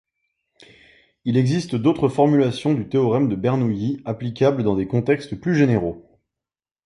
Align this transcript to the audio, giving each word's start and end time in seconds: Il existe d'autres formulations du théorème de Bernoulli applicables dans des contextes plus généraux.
Il 1.25 1.37
existe 1.37 1.75
d'autres 1.75 2.09
formulations 2.09 2.73
du 2.73 2.89
théorème 2.89 3.29
de 3.29 3.35
Bernoulli 3.35 4.01
applicables 4.03 4.63
dans 4.63 4.75
des 4.75 4.87
contextes 4.87 5.35
plus 5.39 5.53
généraux. 5.55 6.19